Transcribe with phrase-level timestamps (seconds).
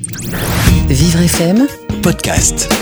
[0.00, 1.66] Vivre FM,
[2.04, 2.72] podcast.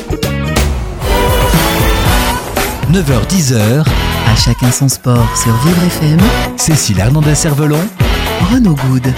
[2.92, 6.20] 9h-10h, à chacun son sport sur Vivre FM,
[6.58, 7.80] Cécile Hernandez-Cervelon,
[8.52, 9.14] Renaud Good.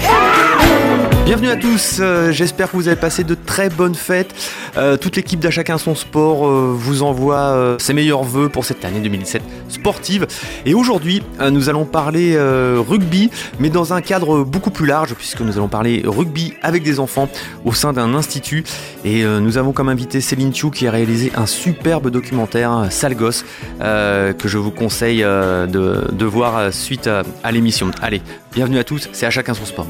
[1.24, 4.32] Bienvenue à tous, euh, j'espère que vous avez passé de très bonnes fêtes.
[4.78, 8.64] Euh, toute l'équipe d'À chacun son sport euh, vous envoie euh, ses meilleurs voeux pour
[8.64, 10.26] cette année 2017 sportive.
[10.66, 15.56] Et aujourd'hui, nous allons parler rugby, mais dans un cadre beaucoup plus large, puisque nous
[15.56, 17.28] allons parler rugby avec des enfants
[17.64, 18.64] au sein d'un institut.
[19.04, 23.44] Et nous avons comme invité Céline Thiou qui a réalisé un superbe documentaire, Sale Gosse,
[23.80, 27.90] que je vous conseille de, voir suite à, à l'émission.
[28.00, 28.22] Allez,
[28.54, 29.86] bienvenue à tous, c'est À chacun son sport.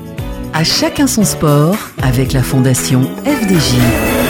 [0.53, 4.28] À chacun son sport avec la fondation FDJ.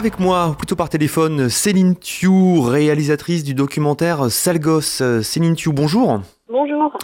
[0.00, 5.02] Avec moi, plutôt par téléphone, Céline Thiou, réalisatrice du documentaire Salgos.
[5.22, 6.22] Céline Thiou, bonjour.
[6.48, 6.98] Bonjour.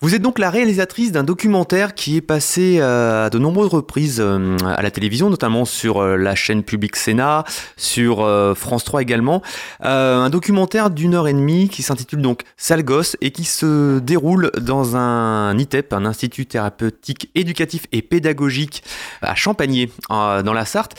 [0.00, 4.18] Vous êtes donc la réalisatrice d'un documentaire qui est passé euh, à de nombreuses reprises
[4.18, 7.44] euh, à la télévision, notamment sur euh, la chaîne publique Sénat,
[7.76, 9.42] sur euh, France 3 également.
[9.84, 14.50] Euh, un documentaire d'une heure et demie qui s'intitule donc Salgos et qui se déroule
[14.58, 18.82] dans un ITEP, un institut thérapeutique éducatif et pédagogique
[19.20, 20.94] à Champagné, euh, dans la Sarthe.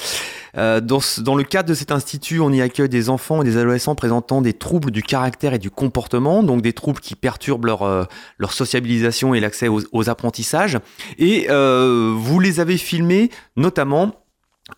[0.58, 3.95] Euh, dans, le cadre de cet institut, on y accueille des enfants et des adolescents
[3.95, 8.05] présentant des troubles du caractère et du comportement, donc des troubles qui perturbent leur, euh,
[8.50, 10.80] sociabilisation et l'accès aux, aux apprentissages.
[11.17, 14.14] Et euh, vous les avez filmés notamment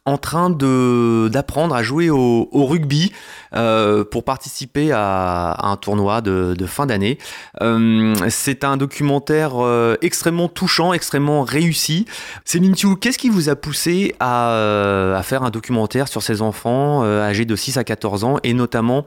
[0.05, 3.11] en train de d'apprendre à jouer au, rugby
[3.53, 7.17] euh, pour participer à, un tournoi de, de fin d'année.
[7.61, 12.05] Euh, c'est un documentaire euh, extrêmement touchant, extrêmement réussi.
[12.45, 17.03] Céline Thiou, qu'est-ce qui vous a poussé à, à faire un documentaire sur ces enfants
[17.03, 19.05] âgés de 6 à 14 ans et notamment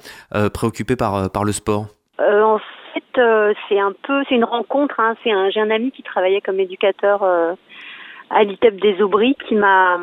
[0.53, 1.87] préoccupés par, par le sport?
[2.19, 2.59] En
[2.93, 3.21] fait,
[3.69, 5.01] c'est un peu, c'est une rencontre.
[5.01, 7.25] Hein, c'est un, j'ai un ami qui travaillait comme éducateur
[8.31, 9.99] à l'ITEP des Aubry qui m'a,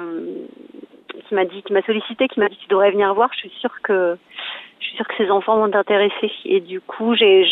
[1.32, 3.30] qui m'a dit, qui m'a sollicité, qui m'a dit tu devrais venir voir.
[3.34, 4.18] Je suis sûre que,
[4.82, 6.30] je suis sûre que ces enfants vont t'intéresser.
[6.44, 7.45] Et du coup, j'ai,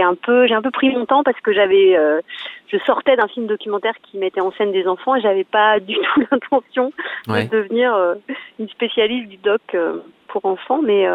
[0.00, 2.20] un peu, j'ai un peu pris mon temps parce que j'avais, euh,
[2.68, 5.94] je sortais d'un film documentaire qui mettait en scène des enfants et j'avais pas du
[5.94, 6.92] tout l'intention
[7.28, 7.46] Ouais.
[7.46, 8.14] de devenir euh,
[8.60, 9.98] une spécialiste du doc euh,
[10.28, 11.06] pour enfants, mais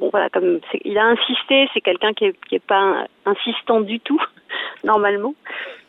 [0.00, 4.00] bon voilà, comme il a insisté, c'est quelqu'un qui est, qui est pas insistant du
[4.00, 4.22] tout
[4.84, 5.34] normalement.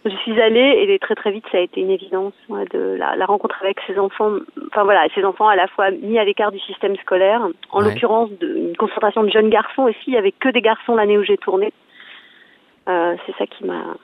[0.06, 3.16] Je suis allée et très très vite ça a été une évidence ouais, de la,
[3.16, 4.34] la rencontre avec ces enfants.
[4.68, 7.42] Enfin voilà, ces enfants à la fois mis à l'écart du système scolaire,
[7.72, 7.90] en Ouais.
[7.90, 9.98] l'occurrence de- une concentration de jeunes garçons aussi.
[10.08, 11.74] Il y avait que des garçons l'année où j'ai tourné.
[12.88, 13.96] Euh, c'est ça qui m'a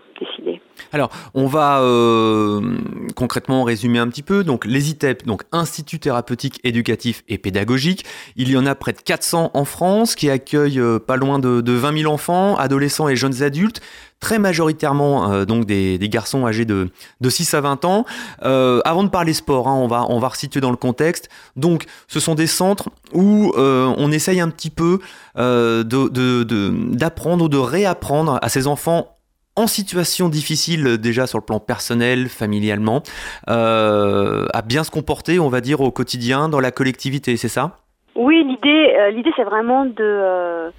[0.93, 2.77] Alors, on va euh,
[3.15, 4.43] concrètement résumer un petit peu.
[4.43, 8.05] Donc, les ITEP, donc Institut thérapeutique éducatif et pédagogique,
[8.35, 11.61] il y en a près de 400 en France qui accueillent euh, pas loin de,
[11.61, 13.81] de 20 000 enfants, adolescents et jeunes adultes,
[14.19, 16.89] très majoritairement euh, donc des, garçons âgés de,
[17.21, 18.05] de 6 à 20 ans.
[18.41, 21.29] Avant de parler sport, hein, on, va, on va resituer dans le contexte.
[21.55, 24.99] Donc, ce sont des centres où on essaye un petit peu
[25.35, 29.17] d'apprendre ou de réapprendre à ces enfants
[29.56, 33.03] en situation difficile euh, déjà sur le plan personnel, familialement,
[33.50, 37.78] euh, à bien se comporter, on va dire, au quotidien, dans la collectivité, c'est ça?
[38.16, 40.69] Oui, l'idée, euh, l'idée, c'est vraiment de euh,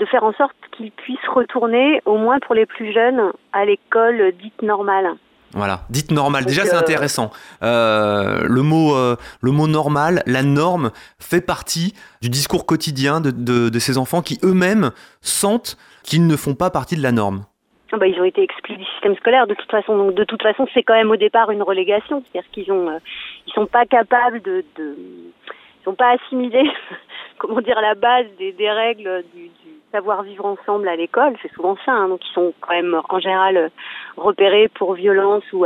[0.00, 4.32] de faire en sorte qu'ils puissent retourner, au moins pour les plus jeunes, à l'école
[4.42, 5.14] dite normale.
[5.52, 6.44] Voilà, dites normal.
[6.46, 7.30] Déjà, c'est intéressant.
[7.62, 13.30] Euh, le mot, euh, le mot normal, la norme, fait partie du discours quotidien de,
[13.30, 17.44] de, de ces enfants qui eux-mêmes sentent qu'ils ne font pas partie de la norme.
[17.94, 19.96] Ah bah, ils ont été exclus du système scolaire de toute façon.
[19.96, 22.98] Donc de toute façon, c'est quand même au départ une relégation, c'est-à-dire qu'ils ont, euh,
[23.46, 26.68] ils sont pas capables de, ils sont pas assimilés,
[27.38, 29.48] comment dire, la base des, règles du,
[29.92, 31.34] savoir vivre ensemble à l'école.
[31.40, 31.92] C'est souvent ça.
[31.92, 32.08] hein.
[32.08, 33.70] donc ils sont quand même en général
[34.16, 35.64] repérés pour violence ou,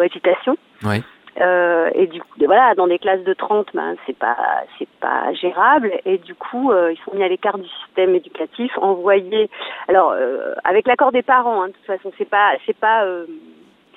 [0.00, 0.56] agitation.
[0.82, 1.02] Ouais.
[1.40, 4.36] Euh, et du coup, voilà, dans des classes de 30, ben, c'est pas,
[4.78, 5.92] c'est pas gérable.
[6.04, 9.48] Et du coup, euh, ils sont mis à l'écart du système éducatif, envoyés.
[9.88, 13.26] Alors, euh, avec l'accord des parents, hein, de toute façon, c'est pas, c'est pas, euh,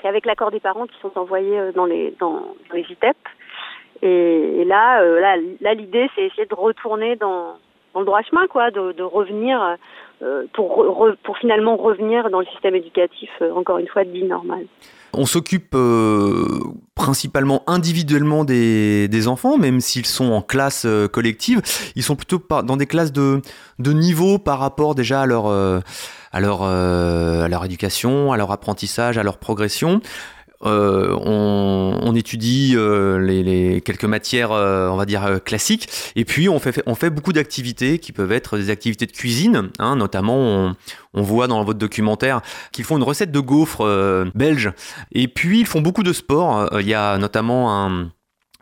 [0.02, 2.34] c'est avec l'accord des parents qui sont envoyés euh, dans les, dans,
[2.70, 3.17] dans les ITEP.
[4.02, 7.56] Et, et là, euh, là, là, l'idée, c'est essayer de retourner dans,
[7.94, 9.78] dans le droit chemin, quoi, de, de revenir
[10.53, 10.85] pour,
[11.22, 14.66] pour finalement revenir dans le système éducatif, encore une fois, dit normal.
[15.16, 16.60] On s'occupe euh,
[16.96, 21.62] principalement individuellement des, enfants, même s'ils sont en classe euh, collective.
[21.96, 23.42] Ils sont plutôt dans des classes de,
[23.80, 25.82] niveau par rapport déjà à leur, euh,
[26.32, 30.02] à, leur, à leur éducation, à leur apprentissage, à leur progression.
[30.64, 35.90] Euh, on, étudie euh, les, quelques matières, on va dire classiques.
[36.16, 40.76] Et puis on fait, beaucoup d'activités qui peuvent être des activités de cuisine, hein, notamment
[41.14, 43.84] on, voit dans votre documentaire qu'ils font une recette de gaufres
[44.36, 44.72] belge.
[45.12, 46.70] Et puis ils font beaucoup de sport.
[46.80, 48.12] Il y a notamment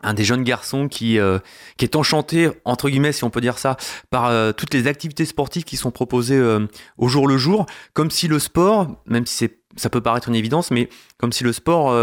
[0.02, 1.38] un des jeunes garçons qui, euh,
[1.80, 3.76] est enchanté, entre guillemets, si on peut dire ça,
[4.10, 6.66] par euh, toutes les activités sportives qui sont proposées euh,
[6.96, 10.34] au jour le jour, comme si le sport, même si c'est ça peut paraître une
[10.34, 10.88] évidence, mais
[11.18, 11.94] comme si le sport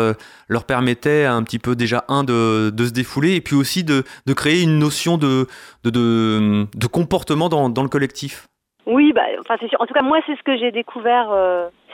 [0.48, 4.04] leur permettait un petit peu déjà, un, de, de se défouler, et puis aussi de,
[4.26, 5.48] de créer une notion de,
[5.84, 8.48] de, de, comportement dans, dans, le collectif.
[8.86, 9.80] Oui, bah, enfin, c'est sûr.
[9.82, 11.32] En tout cas, moi, c'est ce que j'ai découvert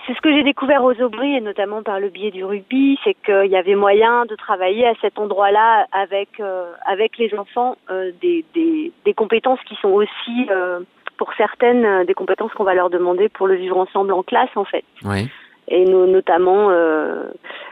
[0.06, 3.16] c'est ce que j'ai découvert aux Aubry et notamment par le biais du rugby, c'est
[3.26, 8.12] qu'il y avait moyen de travailler à cet endroit-là avec euh, avec les enfants euh,
[8.22, 10.82] des, des, des, compétences qui sont aussi euh,
[11.18, 14.66] pour certaines des compétences qu'on va leur demander pour le vivre ensemble en classe en
[14.66, 14.84] fait.
[15.04, 15.28] Oui.
[15.68, 16.70] Et notamment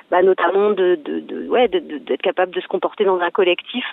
[0.10, 3.86] bah, notamment de, de, de ouais d'être capable de se comporter dans un collectif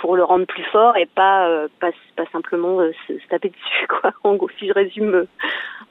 [0.00, 4.12] pour le rendre plus fort et pas pas, pas simplement se, se, taper dessus quoi
[4.24, 5.26] en gros si je résume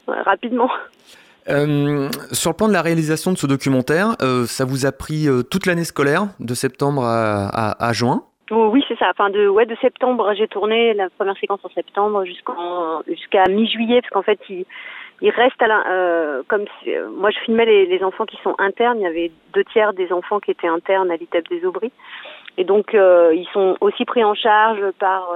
[0.07, 0.69] rapidement.
[1.49, 5.27] Euh, sur le plan de la réalisation de ce documentaire, euh, ça vous a pris
[5.27, 8.23] euh, toute l'année scolaire, de septembre à, juin?
[8.51, 9.09] Oh, Oui, c'est ça.
[9.09, 14.11] Enfin, de, ouais, de septembre, j'ai tourné la première séquence en septembre jusqu'à mi-juillet, parce
[14.11, 14.65] qu'en fait, il,
[15.21, 16.65] il reste à la, comme
[17.15, 20.11] moi je filmais les, les, enfants qui sont internes, il y avait deux tiers des
[20.11, 21.91] enfants qui étaient internes à l'ITEP des Aubry.
[22.57, 25.33] Et donc, ils sont aussi pris en charge par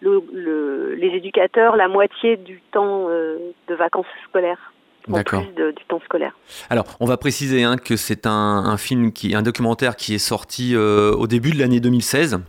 [0.00, 3.38] le, les éducateurs la moitié du temps euh,
[3.68, 4.72] de vacances scolaires.
[5.24, 6.36] Plus du temps scolaire.
[6.68, 10.18] Alors, on va préciser hein, que c'est un, un, film qui, un documentaire qui est
[10.18, 12.40] sorti euh, au début de l'année 2016.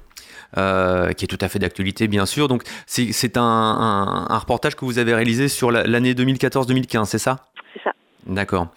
[0.58, 2.48] Euh, qui est tout à fait d'actualité bien sûr.
[2.48, 7.48] Donc c'est un, un, un, reportage que vous avez réalisé sur l'année 2014-2015, c'est ça?
[8.28, 8.68] D'accord.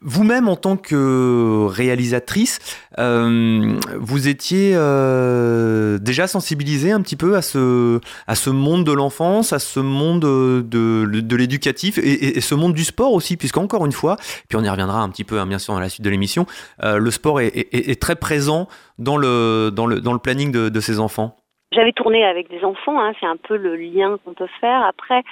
[0.00, 2.58] Vous-même, en tant que réalisatrice,
[2.98, 8.92] euh, vous étiez euh, déjà sensibilisée un petit peu à ce, à ce monde de
[8.92, 13.92] l'enfance, à ce monde de, de, l'éducatif et, ce monde du sport aussi, puisqu'encore une
[13.92, 14.16] fois,
[14.48, 16.46] puis on y reviendra un petit peu hein, bien sûr dans la suite de l'émission,
[16.82, 18.68] euh, le sport est, très présent
[18.98, 21.36] dans le, dans le, dans le planning de, de ces enfants.
[21.74, 24.82] J'avais tourné avec des enfants, hein, c'est un peu le lien qu'on peut faire.
[24.84, 25.22] Après,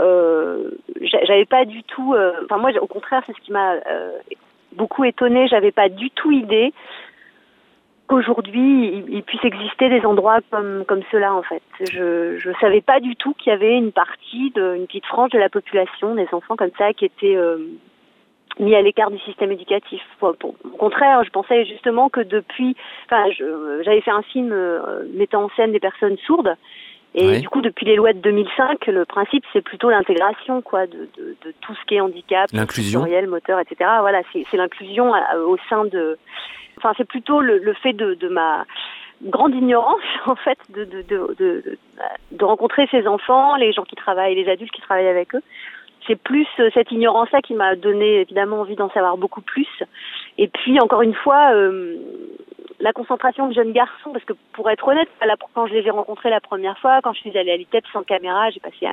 [0.00, 2.14] euh, j'avais pas du tout.
[2.14, 4.12] Euh, enfin, moi, au contraire, c'est ce qui m'a euh,
[4.72, 5.48] beaucoup étonnée.
[5.48, 6.72] J'avais pas du tout idée
[8.06, 11.62] qu'aujourd'hui il, puisse exister des endroits comme comme cela en fait.
[11.80, 15.38] Je savais pas du tout qu'il y avait une partie de une petite frange de
[15.38, 17.36] la population des enfants comme ça qui étaient
[18.58, 20.02] mis à l'écart du système éducatif.
[20.20, 20.34] au
[20.78, 22.76] contraire, je pensais justement que depuis,
[23.06, 23.24] enfin,
[23.82, 26.56] j'avais fait un film euh, mettant en scène des personnes sourdes,
[27.14, 31.08] et du coup, depuis les lois de 2005, le principe c'est plutôt l'intégration, quoi, de,
[31.16, 33.90] de, de, tout ce qui est handicap, l'inclusion, moteur, etc.
[34.00, 36.18] Voilà, c'est l'inclusion euh, au sein de,
[36.76, 38.66] enfin, c'est plutôt le, le fait de, de ma
[39.22, 41.78] grande ignorance en fait de, de, de, de,
[42.32, 45.42] de rencontrer ces enfants, les gens qui travaillent, les adultes qui travaillent avec eux
[46.08, 49.68] c'est plus euh, cette ignorance-là qui m'a donné évidemment envie d'en savoir beaucoup plus.
[50.38, 51.96] Et puis encore une fois, euh,
[52.80, 55.08] la concentration de jeunes garçons, parce que pour être honnête,
[55.54, 58.02] quand je les ai rencontrés la première fois, quand je suis allée à l'ITEP sans
[58.02, 58.88] caméra, j'ai passé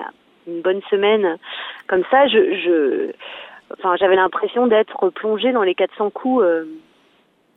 [0.48, 1.38] une bonne semaine
[1.88, 3.12] comme ça, je, je
[3.74, 6.44] enfin j'avais l'impression d'être plongée dans les 400 coups.
[6.44, 6.66] Euh,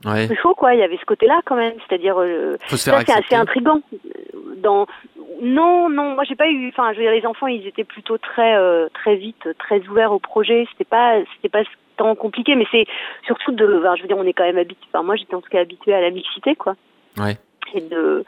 [0.04, 0.28] Ouais.
[0.40, 3.80] chaud quoi, il y avait ce côté-là quand même, c'est-à-dire euh, ça c'est assez intrigant.
[4.58, 4.86] Dans
[5.40, 8.18] non non, moi j'ai pas eu, enfin je veux dire les enfants ils étaient plutôt
[8.18, 11.62] très euh, très vite très ouverts au projet, c'était pas c'était pas
[11.96, 12.86] tant compliqué, mais c'est
[13.26, 15.40] surtout de, enfin, je veux dire on est quand même habitué, enfin moi j'étais en
[15.40, 16.74] tout cas habituée à la mixité quoi.
[17.18, 17.36] Ouais.
[17.74, 18.24] Et de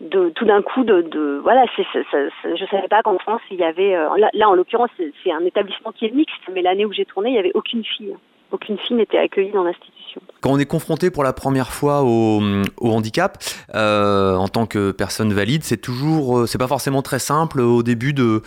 [0.00, 3.64] de tout d'un coup de, de voilà c'est je savais pas qu'en France il y
[3.64, 6.92] avait euh, là, là en l'occurrence c'est un établissement qui est mixte mais l'année où
[6.92, 8.14] j'ai tourné il y avait aucune fille
[8.52, 10.20] aucune fille n'était accueillie dans l'institution.
[10.40, 12.40] Quand on est confronté pour la première fois au,
[12.80, 13.42] handicap,
[13.74, 17.82] euh, en tant que personne valide, c'est toujours, euh, c'est pas forcément très simple au
[17.82, 18.42] début de,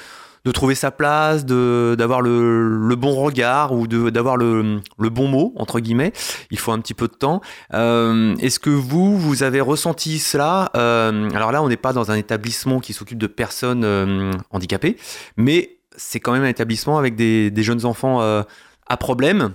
[0.45, 5.53] de trouver sa place, d'avoir le, le, bon regard ou d'avoir le, le, bon mot
[5.55, 6.13] entre guillemets.
[6.49, 7.41] Il faut un petit peu de temps.
[7.73, 10.71] Euh, Est-ce que vous vous avez ressenti cela?
[10.73, 14.97] Alors là, on n'est pas dans un établissement qui s'occupe de personnes handicapées,
[15.37, 19.53] mais c'est quand même un établissement avec des, des jeunes enfants à problème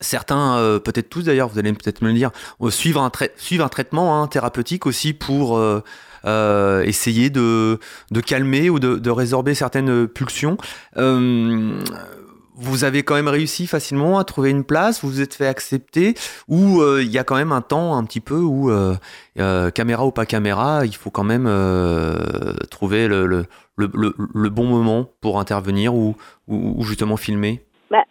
[0.00, 2.30] Certains, euh, peut-être tous d'ailleurs, vous allez peut-être me le dire,
[2.62, 5.82] euh, suivent, un suivent un traitement hein, thérapeutique aussi pour euh,
[6.24, 7.80] euh, essayer de,
[8.12, 10.56] de, calmer ou de, de résorber certaines pulsions.
[10.98, 11.80] Euh,
[12.54, 16.14] vous avez quand même réussi facilement à trouver une place, vous vous êtes fait accepter,
[16.48, 18.68] ou il y a quand même un temps un petit peu où,
[19.36, 21.44] caméra ou pas caméra, il faut quand même
[22.68, 26.16] trouver le, le, le, le, bon moment pour intervenir ou,
[26.48, 27.64] ou, ou justement filmer?
[27.92, 28.02] Bah,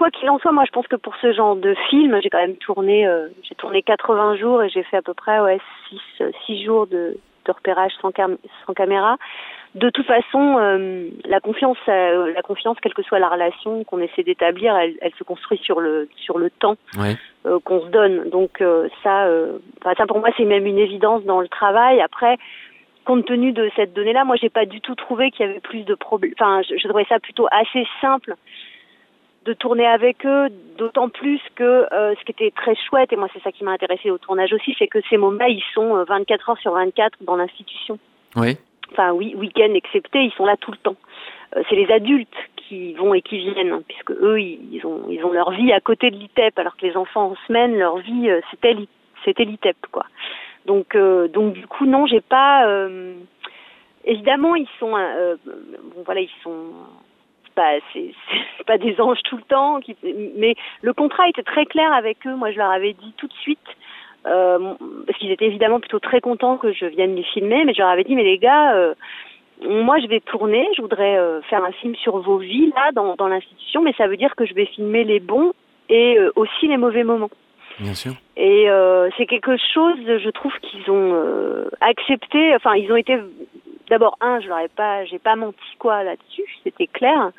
[0.00, 2.40] quoi qu'il en soit, moi je pense que pour ce genre de film, j'ai quand
[2.40, 5.58] même tourné, euh, j'ai tourné 80 jours et j'ai fait à peu près ouais
[5.90, 9.18] 6 6 jours de, de repérage sans, cam sans caméra.
[9.74, 14.00] De toute façon, euh, la confiance, euh, la confiance, quelle que soit la relation qu'on
[14.00, 16.76] essaie d'établir, elle, elle, se construit sur le sur le temps
[17.44, 18.30] euh, qu'on se donne.
[18.30, 22.00] Donc euh, ça, euh, ça pour moi c'est même une évidence dans le travail.
[22.00, 22.38] Après,
[23.04, 25.82] compte tenu de cette donnée-là, moi j'ai pas du tout trouvé qu'il y avait plus
[25.82, 26.32] de problèmes.
[26.40, 28.36] Enfin, je, je trouvais ça plutôt assez simple
[29.46, 33.28] de tourner avec eux, d'autant plus que euh, ce qui était très chouette, et moi
[33.32, 36.04] c'est ça qui m'a intéressé au tournage aussi, c'est que ces moments-là, ils sont euh,
[36.04, 37.98] 24 heures sur 24 dans l'institution.
[38.36, 38.58] Oui.
[38.92, 40.96] Enfin oui, week-end excepté, ils sont là tout le temps.
[41.56, 45.24] Euh, c'est les adultes qui vont et qui viennent, hein, puisque eux, ils, ont, ils
[45.24, 48.28] ont leur vie à côté de l'ITEP, alors que les enfants en semaine, leur vie,
[48.28, 48.88] euh, c'était l'I-
[49.24, 50.04] c'était l'ITEP, quoi.
[50.66, 52.66] Donc, euh, donc du coup, non, j'ai pas.
[52.68, 53.14] euh,
[54.04, 56.66] évidemment, ils sont, euh, bon, voilà, ils sont
[57.60, 58.10] pas, c'est
[58.56, 59.94] c'est pas des anges tout le temps, qui,
[60.36, 62.34] mais le contrat était très clair avec eux.
[62.34, 63.68] Moi, je leur avais dit tout de suite,
[64.26, 64.74] euh,
[65.06, 67.90] parce qu'ils étaient évidemment plutôt très contents que je vienne les filmer, mais je leur
[67.90, 68.94] avais dit, mais les gars, euh,
[69.68, 73.14] moi, je vais tourner, je voudrais euh, faire un film sur vos vies là, dans,
[73.16, 75.52] dans l'institution, mais ça veut dire que je vais filmer les bons
[75.90, 77.30] et aussi les mauvais moments.
[77.80, 78.12] Bien sûr.
[78.36, 78.68] Et
[79.16, 81.14] c'est quelque chose, je trouve qu'ils ont
[81.80, 82.54] accepté.
[82.54, 83.16] Enfin, ils ont été.
[83.90, 87.32] D'abord, un, je leur ai pas, j'ai pas menti quoi là-dessus, c'était clair.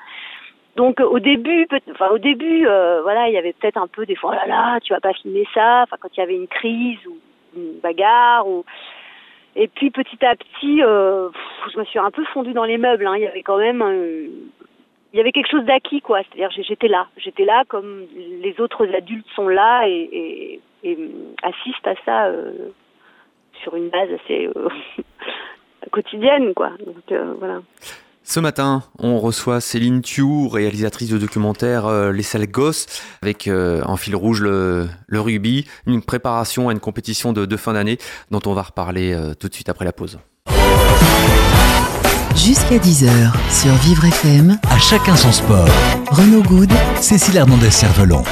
[0.75, 4.15] Donc au début, enfin au début, euh, voilà, il y avait peut-être un peu des
[4.15, 5.83] fois, oh là là, tu vas pas filmer ça.
[5.83, 7.17] Enfin, quand il y avait une crise ou
[7.55, 8.45] une bagarre.
[9.55, 11.29] Et puis petit à petit, euh,
[11.73, 13.07] je me suis un peu fondue dans les meubles.
[13.07, 13.15] Hein.
[13.15, 14.27] Il y avait quand même, euh,
[15.13, 16.19] il y avait quelque chose d'acquis, quoi.
[16.23, 18.05] C'est-à-dire, j'étais là, j'étais là comme
[18.41, 20.59] les autres adultes sont là et,
[21.43, 22.31] assistent à ça
[23.61, 24.49] sur une base assez
[25.91, 26.69] quotidienne, quoi.
[26.85, 27.59] Donc euh, voilà.
[28.23, 32.85] Ce matin, on reçoit Céline Thiou, réalisatrice de documentaire euh, Les Sales Gosses,
[33.23, 37.57] avec euh, en fil rouge le, le rugby, une préparation à une compétition de, de
[37.57, 37.97] fin d'année
[38.29, 40.19] dont on va reparler euh, tout de suite après la pause.
[42.35, 45.67] Jusqu'à 10h sur Vivre FM, À chacun son sport.
[46.11, 48.23] Renaud Good Cécile Hernandez-Cervelon.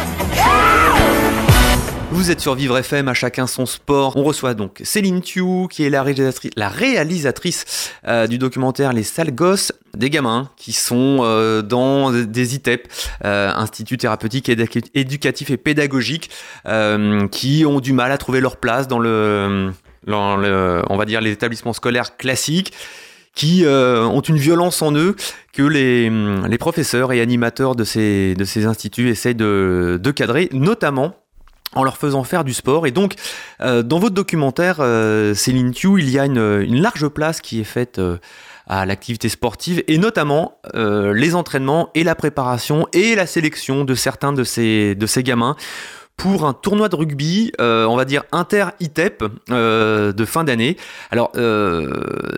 [2.20, 4.18] Vous êtes sur Vivre FM, à chacun son sport.
[4.18, 9.72] On reçoit donc Céline Thiou, qui est la réalisatrice, euh, du documentaire Les Sales Gosses,
[9.96, 12.90] des gamins qui sont euh, dans des ITEP,
[13.24, 16.30] euh, Institut thérapeutique, Édu- éducatif et pédagogique,
[16.66, 19.72] euh, qui ont du mal à trouver leur place dans le,
[20.06, 22.74] on va dire, les établissements scolaires classiques
[23.34, 25.16] qui ont une violence en eux
[25.54, 28.36] que les, professeurs et animateurs de ces,
[28.66, 31.16] instituts essayent de cadrer, notamment
[31.76, 32.88] en leur faisant faire du sport.
[32.88, 33.16] Et donc,
[33.62, 37.66] euh, dans votre documentaire, euh, Céline Thiou, il y a une, large place qui est
[37.66, 38.18] faite euh,
[38.68, 44.32] à l'activité sportive, et notamment les entraînements et la préparation et la sélection de certains
[44.32, 45.56] de ces, gamins
[46.18, 50.78] pour un tournoi de rugby, on va dire inter-ITEP de fin d'année.
[51.10, 51.32] Alors,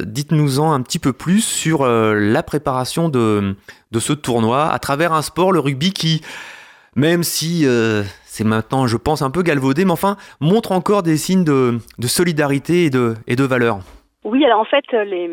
[0.05, 3.55] dites-nous-en un petit peu plus sur la préparation de
[3.99, 6.21] ce tournoi à travers un sport, le rugby, qui,
[6.95, 11.17] même si euh, c'est maintenant, je pense, un peu galvaudé, mais enfin, montre encore des
[11.17, 13.79] signes de, de solidarité et de, et de valeur.
[14.23, 15.29] Oui, alors en fait, euh, les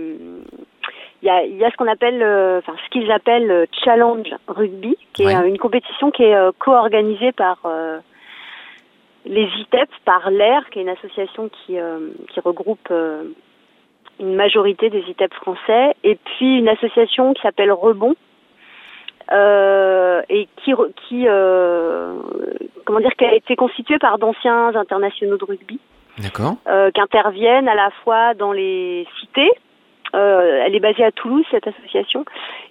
[1.20, 4.28] il y a, il y a ce qu'on appelle, euh, enfin ce qu'ils appellent Challenge
[4.46, 5.48] Rugby, qui est Ouais.
[5.48, 7.58] une compétition qui est euh, co-organisée par
[9.26, 11.74] les ITEP, par l'AIR, qui est une association qui,
[12.28, 12.88] qui regroupe
[14.20, 18.14] une majorité des ITEP français, et puis une association qui s'appelle Rebond,
[19.32, 20.72] euh, et qui,
[21.26, 22.14] euh,
[22.84, 25.80] comment dire, qui a été constituée par d'anciens internationaux de rugby
[26.18, 29.50] D'accord euh, qui interviennent à la fois dans les cités.
[30.14, 32.24] Elle est basée à Toulouse cette association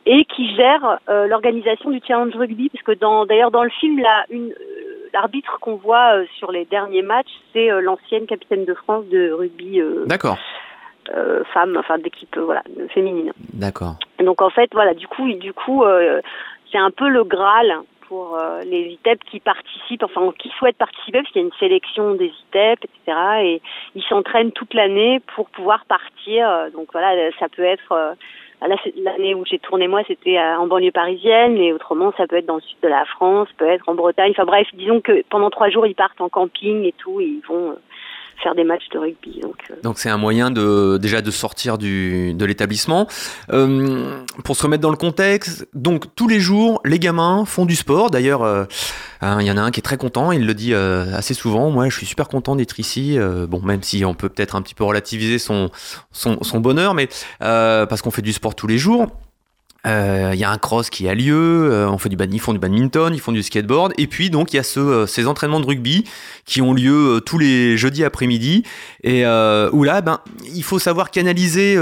[0.07, 4.25] et qui gère l'organisation du challenge rugby parce que dans d'ailleurs dans le film là
[4.31, 4.53] une
[5.13, 9.31] l'arbitre qu'on voit euh, sur les derniers matchs c'est euh, l'ancienne capitaine de France de
[9.31, 10.37] rugby euh, D'accord.
[11.53, 13.31] femme enfin d'équipe voilà féminine.
[13.53, 13.95] D'accord.
[14.19, 16.21] Donc en fait voilà du coup du coup euh,
[16.71, 21.19] c'est un peu le graal pour euh, les ITEP qui participent, enfin qui souhaitent participer,
[21.19, 23.17] parce qu'il y a une sélection des ITEP, etc.
[23.41, 23.61] Et
[23.95, 26.49] ils s'entraînent toute l'année pour pouvoir partir.
[26.49, 28.13] Euh, Donc voilà, ça peut être euh,
[28.97, 32.45] l'année où j'ai tourné moi, c'était euh, en banlieue parisienne, mais autrement ça peut être
[32.45, 34.31] dans le sud de la France, peut être en Bretagne.
[34.31, 37.45] Enfin bref, disons que pendant trois jours ils partent en camping et tout, et ils
[37.47, 37.75] vont euh,
[38.41, 39.39] faire des matchs de rugby.
[39.41, 43.07] Donc euh, Donc c'est un moyen de déjà de sortir du, de l'établissement.
[43.51, 47.75] Euh, pour se remettre dans le contexte, donc tous les jours, les gamins font du
[47.75, 48.11] sport.
[48.11, 48.65] D'ailleurs, euh,
[49.21, 51.33] hein, il y en a un qui est très content, il le dit euh, assez
[51.33, 51.71] souvent.
[51.71, 53.17] Moi, je suis super content d'être ici.
[53.47, 55.69] Bon, même si on peut peut-être un petit peu relativiser son,
[56.11, 57.07] son, son bonheur, mais
[57.39, 59.07] parce qu'on fait du sport tous les jours.
[59.87, 62.51] Euh, il y a un cross qui a lieu, euh, on fait du ils font
[62.51, 65.27] du badminton, ils font du skateboard, et puis donc il y a ce, euh, ces
[65.27, 66.03] entraînements de rugby
[66.45, 68.63] qui ont lieu tous les jeudis après-midi,
[69.03, 70.19] et où là, ben,
[70.53, 71.75] il faut savoir canaliser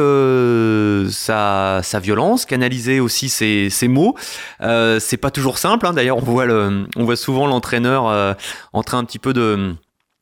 [1.12, 4.16] sa, sa, violence, canaliser aussi ses, ses mots.
[4.60, 5.94] c'est pas toujours simple, hein.
[5.94, 8.36] d'ailleurs on voit on voit souvent l'entraîneur
[8.74, 9.76] en train un petit peu de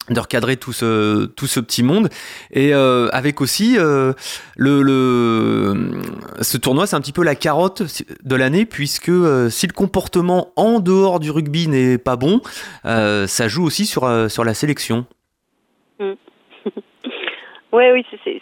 [0.10, 2.10] de recadrer tout ce tout ce petit monde
[2.52, 4.14] et euh, avec aussi euh,
[4.58, 6.02] le, le
[6.42, 7.84] ce tournoi c'est un petit peu la carotte
[8.24, 12.42] de l'année puisque euh, si le comportement en dehors du rugby n'est pas bon
[12.84, 15.06] ça joue aussi sur sur la sélection
[16.00, 16.14] mm.
[17.72, 18.40] Oui, oui, c'est.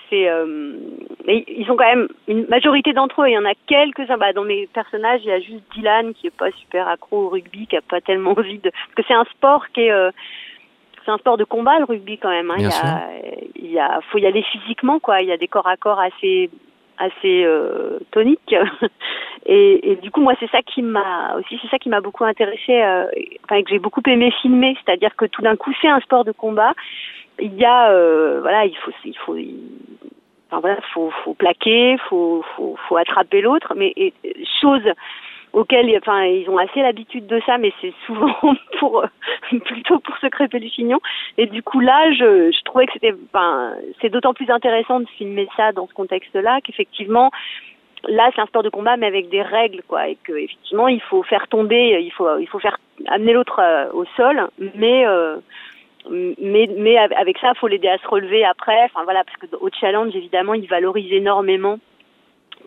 [1.25, 3.29] ils sont quand même une majorité d'entre eux.
[3.29, 4.17] Il y en a quelques-uns.
[4.17, 7.29] Bah, dans mes personnages, il y a juste Dylan qui est pas super accro au
[7.29, 8.69] rugby, qui a pas tellement envie de.
[8.69, 10.11] Parce que c'est un sport qui est
[11.05, 12.51] c'est un sport de combat le rugby quand même.
[12.51, 12.55] Hein.
[12.57, 13.09] il, y a,
[13.55, 15.21] il y a, faut y aller physiquement quoi.
[15.21, 16.49] Il y a des corps à corps assez
[16.97, 18.55] assez euh, toniques.
[19.45, 22.23] et, et, du coup moi c'est ça qui m'a aussi c'est ça qui m'a beaucoup
[22.23, 23.05] intéressé, euh,
[23.45, 26.31] enfin que j'ai beaucoup aimé filmer, c'est-à-dire que tout d'un coup c'est un sport de
[26.31, 26.73] combat.
[27.39, 29.35] Il y a euh, voilà il faut il faut
[30.49, 34.13] enfin voilà faut faut plaquer, faut faut, faut attraper l'autre, mais et,
[34.61, 34.83] chose
[35.53, 38.35] auxquels enfin ils ont assez l'habitude de ça mais c'est souvent
[38.79, 39.03] pour
[39.49, 40.99] plutôt pour se crêper du chignon
[41.37, 45.07] et du coup là je, je trouvais que c'était enfin c'est d'autant plus intéressant de
[45.17, 47.31] filmer ça dans ce contexte là qu'effectivement
[48.07, 51.01] là c'est un sport de combat mais avec des règles quoi et que effectivement il
[51.01, 52.77] faut faire tomber il faut il faut faire
[53.07, 55.37] amener l'autre euh, au sol mais euh,
[56.09, 58.83] mais mais avec ça il faut l'aider à se relever après.
[58.85, 61.79] Enfin voilà parce que au challenge évidemment il valorise énormément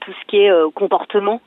[0.00, 1.40] tout ce qui est euh, comportement.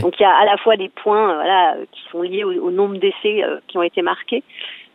[0.00, 2.70] Donc il y a à la fois des points euh, voilà, qui sont liés au,
[2.70, 4.42] nombre d'essais euh, qui ont été marqués,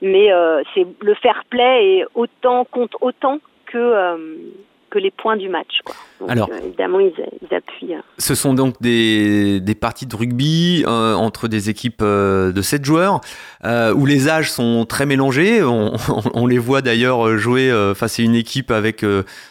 [0.01, 0.30] mais
[0.74, 4.18] c'est le fair play et autant compte autant que
[4.89, 5.79] que les points du match.
[5.86, 5.96] Quoi.
[6.27, 7.13] Alors, évidemment, ils,
[7.55, 7.96] appuient.
[8.17, 13.22] Ce sont donc des, des parties de rugby entre des équipes de 7 joueurs
[13.63, 15.63] où les âges sont très mélangés.
[15.63, 15.93] On,
[16.34, 19.05] on, les voit d'ailleurs jouer face à une équipe avec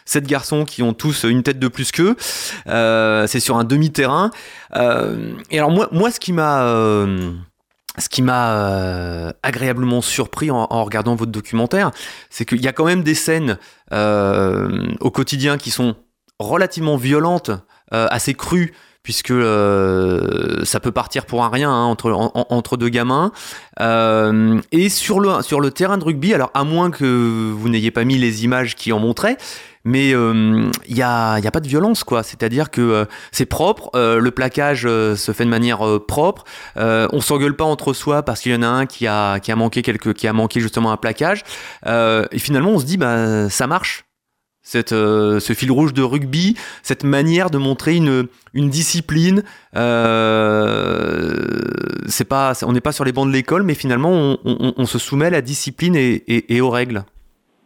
[0.04, 2.16] 7 garçons qui ont tous une tête de plus qu'eux.
[2.18, 4.30] C'est sur un demi-terrain.
[4.76, 7.32] Euh, et alors moi, moi ce qui m'a euh,
[7.98, 11.90] ce qui m'a euh, agréablement surpris en, regardant votre documentaire,
[12.30, 13.58] c'est qu'il y a quand même des scènes
[13.90, 15.96] au quotidien qui sont
[16.38, 17.50] relativement violentes,
[17.90, 23.32] assez crues, puisque ça peut partir pour un rien hein, entre, entre deux gamins.
[23.80, 28.04] et sur le, sur le terrain de rugby, alors à moins que vous n'ayez pas
[28.04, 29.38] mis les images qui en montraient,
[29.88, 32.80] mais il euh, n'y a, y a pas de violence quoi c'est à dire que
[32.80, 36.44] euh, c'est propre euh, le plaquage se fait de manière propre
[36.76, 39.56] on s'engueule pas entre soi parce qu'il y en a un qui a, qui a
[39.56, 41.42] manqué quelque, qui a manqué justement un plaquage
[41.86, 44.04] et finalement on se dit bah ça marche
[44.60, 49.42] cette, ce fil rouge de rugby, cette manière de montrer une, une discipline.
[49.72, 49.80] c'est
[52.28, 55.30] pas, on n'est pas sur les bancs de l'école, mais finalement, on, se soumet à
[55.30, 57.04] la discipline et, et, et aux règles.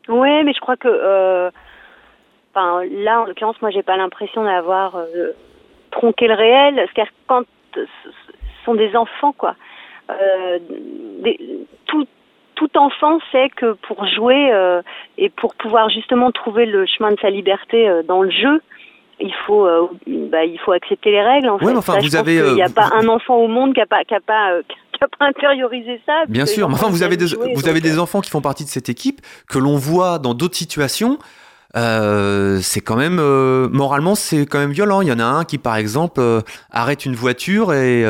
[0.09, 1.51] Oui, mais je crois que
[2.55, 5.33] Enfin, là, en l'occurrence, moi, j'ai pas l'impression d'avoir euh,
[5.91, 6.75] tronqué le réel.
[6.77, 7.81] C'est-à-dire quand ce
[8.65, 9.55] sont des enfants, quoi.
[10.11, 10.59] Euh,
[11.87, 12.07] tout,
[12.57, 14.83] tout enfant sait que pour jouer euh,
[15.17, 18.61] et pour pouvoir justement trouver le chemin de sa liberté euh, dans le jeu,
[19.21, 21.49] il faut, euh, bah, il faut accepter les règles.
[21.49, 21.75] En fait.
[21.77, 22.35] enfin, vous avez.
[22.35, 24.99] Il n'y a pas un enfant au monde qui n'a pas, qui a pas, qui
[25.01, 26.25] a pas intériorisé ça.
[26.29, 28.69] Bien sûr, mais enfin, vous avez des, vous avez des enfants qui font partie de
[28.69, 31.19] cette équipe que l'on voit dans d'autres situations
[31.75, 35.01] euh, c'est quand même euh, moralement c'est quand même violent.
[35.01, 38.03] Il y en a un qui par exemple euh, arrête une voiture et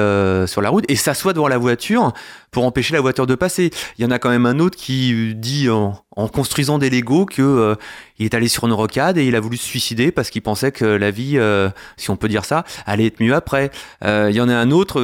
[0.47, 2.13] sur la route et s'assoit devant la voiture
[2.53, 3.71] pour empêcher la voiture de passer.
[3.99, 5.95] Il y en a quand même un autre qui dit en,
[6.29, 7.75] construisant des Legos que euh,
[8.19, 10.71] il est allé sur une rocade et il a voulu se suicider parce qu'il pensait
[10.71, 13.71] que la vie, euh, si on peut dire ça, allait être mieux après.
[14.05, 15.03] Euh, il y en a un autre,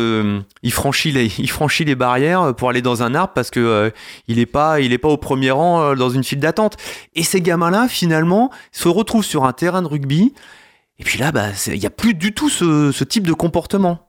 [0.63, 3.93] il franchit les, il franchit les barrières pour aller dans un arbre parce que
[4.29, 6.77] il est pas, il est pas au premier rang dans une file d'attente.
[7.15, 10.35] Et ces gamins-là, finalement, se retrouvent sur un terrain de rugby.
[10.99, 14.08] Et puis là, bah, il n'y a plus du tout ce type de comportement.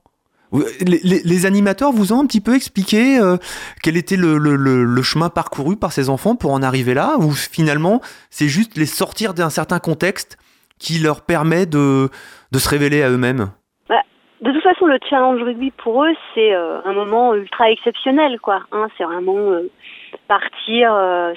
[0.51, 3.37] Les, animateurs vous ont un petit peu expliqué euh,
[3.83, 8.47] quel était le, chemin parcouru par ces enfants pour en arriver là Ou finalement, c'est
[8.47, 10.37] juste les sortir d'un certain contexte
[10.79, 12.09] qui leur permet de,
[12.53, 13.51] se révéler à eux-mêmes?
[13.89, 14.01] Bah,
[14.41, 18.39] De toute façon, le challenge rugby pour eux, c'est euh, un moment ultra exceptionnel.
[18.39, 18.61] quoi.
[18.71, 18.87] Hein.
[18.97, 19.69] c'est vraiment euh,
[20.27, 20.91] partir,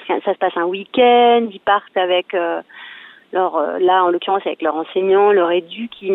[0.07, 2.35] ça se passe un week-end, ils partent avec
[3.33, 6.11] alors là, en l'occurrence, avec leur enseignant, leur édu, qui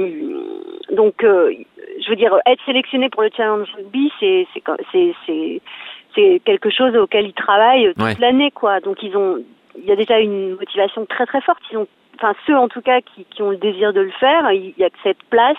[0.91, 4.47] donc je veux dire, être sélectionné pour le Challenge Rugby, c'est
[4.93, 5.61] c'est c'est
[6.15, 8.81] c'est quelque chose auquel ils travaillent toute l'année, quoi.
[8.81, 9.39] Donc ils ont,
[9.77, 11.61] il y a déjà une motivation très très forte.
[11.71, 14.51] Ils ont, enfin ceux en tout cas qui, qui ont le désir de le faire,
[14.53, 15.57] il y a que cette place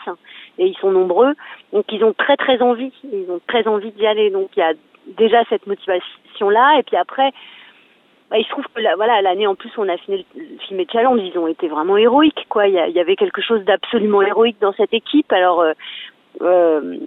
[0.57, 1.33] et ils sont nombreux,
[1.71, 4.29] donc ils ont très très envie, ils ont très envie d'y aller.
[4.29, 4.73] Donc il y a
[5.17, 7.31] déjà cette motivation là, et puis après,
[8.29, 10.83] bah, il se trouve que la, voilà l'année en plus on a fini le, film
[10.91, 12.67] challenge, ils ont été vraiment héroïques quoi.
[12.67, 15.31] Il y, avait quelque chose d'absolument héroïque dans cette équipe.
[15.31, 15.73] Alors euh,
[16.41, 16.97] euh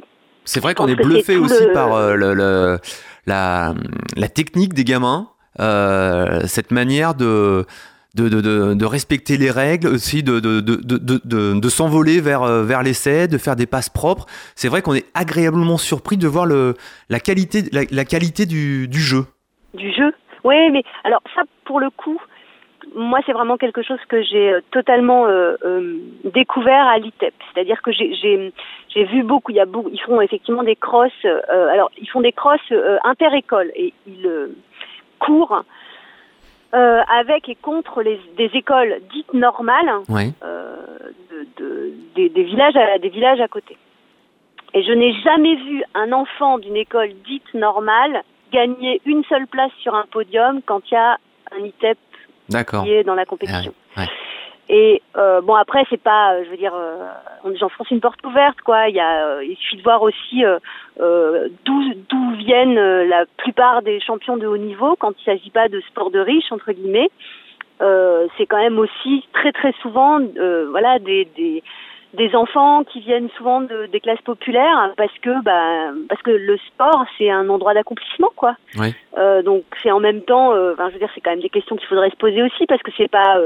[0.44, 2.78] c'est vrai qu'on est bluffé aussi par euh, le, le,
[3.26, 3.74] la,
[4.16, 5.28] la technique des gamins,
[5.60, 7.64] euh, cette manière de
[8.14, 13.26] de, de, de, respecter les règles, aussi de, de, de s'envoler vers, euh, vers l'essai,
[13.26, 14.26] de faire des passes propres.
[14.54, 16.74] C'est vrai qu'on est agréablement surpris de voir le,
[17.08, 19.24] la qualité, la, qualité du, du jeu.
[19.74, 20.12] Du jeu?
[20.44, 22.20] Oui, mais alors ça, pour le coup,
[22.94, 25.56] moi, c'est vraiment quelque chose que j'ai euh, totalement euh,
[26.24, 27.34] découvert à l'ITEP.
[27.52, 28.52] C'est-à-dire que j'ai
[29.04, 32.32] vu beaucoup, il y a beaucoup, ils font effectivement des crosses, alors ils font des
[32.32, 32.72] crosses
[33.04, 34.28] inter-écoles et ils
[35.18, 35.62] courent
[36.74, 39.90] euh, avec et contre les, des écoles dites normales
[40.42, 40.76] euh,
[41.58, 43.76] de, des, des, villages à, des villages à côté.
[44.72, 48.22] Et je n'ai jamais vu un enfant d'une école dite normale
[48.52, 51.18] gagner une seule place sur un podium quand il y a
[51.52, 51.98] un ITEP
[52.48, 53.74] qui est dans la compétition.
[53.96, 54.06] Ah
[54.68, 57.08] et euh, bon après c'est pas, euh, je veux dire, euh,
[57.58, 58.88] j'enfonce une porte ouverte quoi.
[58.88, 60.44] Il y a, euh, il suffit de voir aussi
[60.98, 65.80] d'où d'où viennent la plupart des champions de haut niveau quand il s'agit pas de
[65.82, 67.10] sport de riche entre guillemets.
[67.80, 70.20] c'est quand même aussi très très souvent,
[70.70, 71.62] voilà, des, des
[72.14, 76.58] des enfants qui viennent souvent de, des classes populaires parce que bah parce que le
[76.58, 78.56] sport c'est un endroit d'accomplissement quoi.
[78.78, 78.94] Oui.
[79.44, 81.88] donc c'est en même temps, enfin je veux dire c'est quand même des questions qu'il
[81.88, 83.38] faudrait se poser aussi parce que c'est pas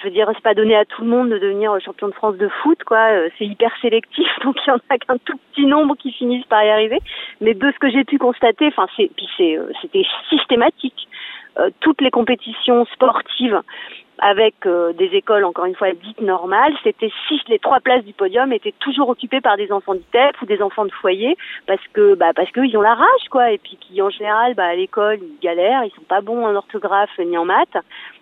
[0.00, 2.36] je veux dire, c'est pas donné à tout le monde de devenir champion de France
[2.36, 3.10] de foot, quoi.
[3.10, 6.46] Euh, c'est hyper sélectif, donc il y en a qu'un tout petit nombre qui finissent
[6.46, 6.98] par y arriver.
[7.40, 11.08] Mais de ce que j'ai pu constater, enfin, c'est, puis c'est, euh, c'était systématique.
[11.58, 13.60] Euh, toutes les compétitions sportives
[14.22, 14.54] avec
[14.98, 18.74] des écoles encore une fois dites normales, c'était six, les trois places du podium étaient
[18.78, 22.52] toujours occupées par des enfants d'ITEP ou des enfants de foyer parce que bah parce
[22.52, 23.50] qu'ils ont la rage quoi.
[23.50, 26.54] Et puis qui en général bah à l'école ils galèrent, ils sont pas bons en
[26.54, 27.78] orthographe ni en maths.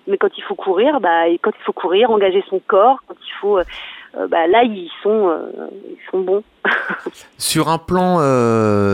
[0.09, 3.33] Mais quand il faut courir, bah, quand il faut courir, engager son corps, quand il
[3.41, 3.64] faut, euh, euh,
[4.26, 6.42] bah, là ils sont, euh, ils sont bons.
[7.38, 8.18] sur un plan,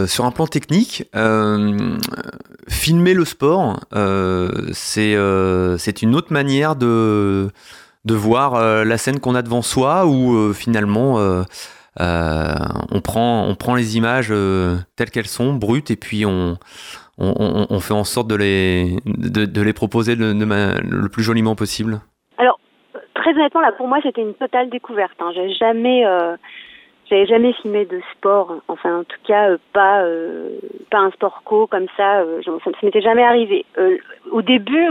[0.06, 1.08] sur un plan technique,
[2.68, 3.80] filmer le sport,
[4.72, 5.12] c'est,
[6.02, 7.50] une autre manière de,
[8.04, 11.44] de voir la scène qu'on a devant soi, ou finalement.
[11.98, 14.32] on prend on prend les images
[14.96, 16.58] telles qu'elles sont brutes et puis on
[17.18, 22.00] on, fait en sorte de les, de, les proposer le, plus joliment possible
[23.14, 25.16] très honnêtement, là, pour moi, c'était une totale découverte.
[25.20, 25.30] Hein.
[25.34, 26.36] J'ai jamais, euh,
[27.08, 28.56] j'avais jamais filmé de sport.
[28.68, 30.58] Enfin, en tout cas, euh, pas, euh,
[30.90, 32.20] pas un sport co comme ça.
[32.20, 33.64] Euh, ça ne m'était jamais arrivé.
[34.30, 34.88] au début,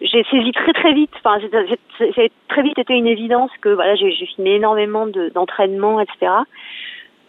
[0.00, 1.12] j'ai saisi très très vite.
[1.24, 1.38] Enfin,
[2.48, 6.30] très vite été une évidence que voilà, j'ai filmé énormément d'entraînement, etc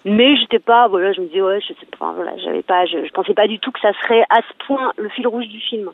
[0.08, 3.12] mais j'étais pas voilà je me disais ouais je sais pas voilà j'avais pas je,
[3.12, 5.92] pensais pas du tout que ça serait à ce point le fil rouge du film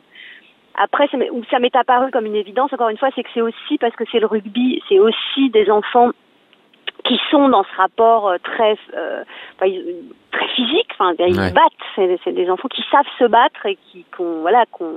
[0.74, 3.78] après où ça m'est apparu comme une évidence encore une fois c'est que c'est aussi
[3.78, 6.10] parce que c'est le rugby c'est aussi des enfants
[7.04, 9.24] qui sont dans ce rapport euh, très euh,
[10.34, 11.72] très physique enfin ils battent.
[11.96, 14.90] C'est des enfants qui savent se battre et qui qu'on voilà qu'on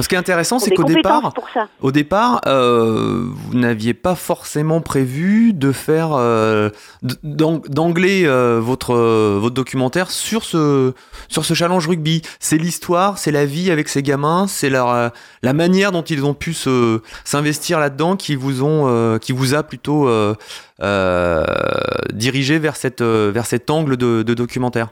[0.00, 1.32] ce qui est intéressant c'est qu'au départ
[1.80, 6.70] au départ euh, vous n'aviez pas forcément prévu de faire euh,
[7.22, 10.94] d'angler euh, votre votre documentaire sur ce
[11.28, 12.22] sur ce challenge rugby.
[12.38, 15.10] C'est l'histoire c'est la vie avec ces gamins c'est leur
[15.42, 19.62] la manière dont ils ont pu se s'investir là-dedans qui vous ont qui vous a
[19.62, 20.08] plutôt
[20.82, 21.44] euh,
[22.12, 24.83] dirigé vers, cette, euh, vers cet angle de, de documentaire.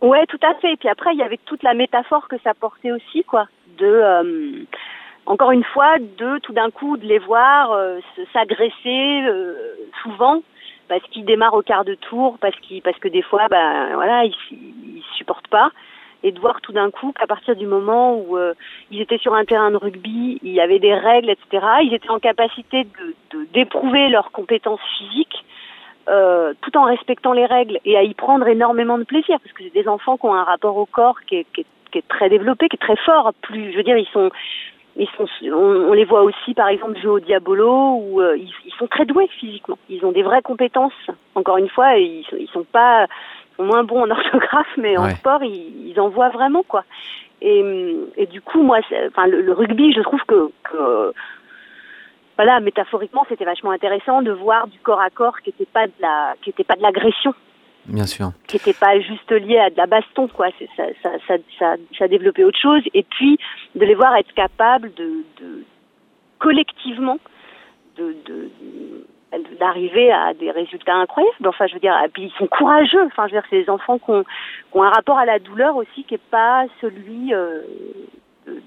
[0.00, 0.72] Ouais, tout à fait.
[0.72, 3.46] Et puis après, il y avait toute la métaphore que ça portait aussi, quoi.
[3.78, 4.64] De, euh,
[5.26, 7.76] encore une fois, de tout d'un coup de les voir
[8.32, 9.22] s'agresser
[10.02, 10.42] souvent
[10.88, 14.24] parce qu'ils démarrent au quart de tour, parce qu'ils, parce que des fois, ben voilà,
[14.24, 15.70] ils, ils supportent pas
[16.22, 18.54] et de voir tout d'un coup qu'à partir du moment où euh,
[18.90, 22.10] ils étaient sur un terrain de rugby, il y avait des règles, etc., ils étaient
[22.10, 25.44] en capacité de d'éprouver leurs compétences physiques
[26.10, 29.64] euh, tout en respectant les règles et à y prendre énormément de plaisir parce que
[29.64, 32.08] c'est des enfants qui ont un rapport au corps qui est, qui est, qui est
[32.08, 33.32] très développé, qui est très fort.
[33.42, 34.30] Plus, je veux dire, ils sont
[34.98, 38.72] ils sont, on, les voit aussi, par exemple, jouer au diabolo, où euh, ils, ils,
[38.78, 39.78] sont très doués physiquement.
[39.88, 40.92] Ils ont des vraies compétences.
[41.36, 43.06] Encore une fois, ils, ils sont pas
[43.60, 46.84] moins bons en orthographe, mais en sport, ils, ils, en voient vraiment, quoi.
[47.40, 51.12] Et, et du coup, moi, enfin, le, rugby, je trouve que, que
[52.38, 55.92] voilà, métaphoriquement, c'était vachement intéressant de voir du corps à corps qui n'était pas de
[55.98, 57.34] la, qui était pas de l'agression.
[57.86, 58.30] Bien sûr.
[58.46, 60.46] Qui n'était pas juste lié à de la baston, quoi.
[60.76, 62.82] Ça, ça, ça, ça, ça développait autre chose.
[62.94, 63.38] Et puis,
[63.74, 65.64] de les voir être capables de, de
[66.38, 67.18] collectivement,
[67.96, 68.50] de, de
[69.58, 71.48] d'arriver à des résultats incroyables.
[71.48, 73.04] Enfin, je veux dire, et puis ils sont courageux.
[73.06, 75.38] Enfin, je veux dire, c'est des enfants qui ont, qui ont, un rapport à la
[75.38, 77.62] douleur aussi qui est pas celui euh,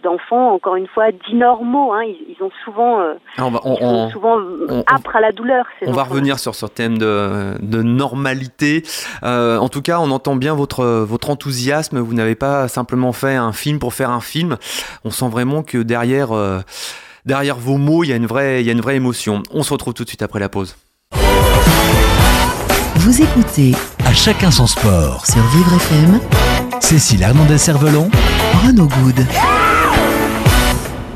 [0.03, 1.93] d'enfants, encore une fois, dits normaux.
[1.93, 2.03] Hein.
[2.05, 4.37] Ils, ils, ont souvent, euh, on va, on, ils sont souvent
[4.69, 5.65] on, âpres à la douleur.
[5.79, 8.83] Ces on va revenir sur ce thème de, de normalité.
[9.23, 11.99] Euh, en tout cas, on entend bien votre, votre enthousiasme.
[11.99, 14.57] Vous n'avez pas simplement fait un film pour faire un film.
[15.03, 16.59] On sent vraiment que derrière, euh,
[17.25, 19.43] derrière vos mots, il y, a une vraie, il y a une vraie émotion.
[19.51, 20.75] On se retrouve tout de suite après la pause.
[22.95, 23.71] Vous écoutez
[24.05, 25.25] À chacun son sport.
[25.25, 26.19] sur Vivre FM
[26.81, 28.09] Cécile Hernandez-Cervelon,
[28.65, 29.25] Renaud Good.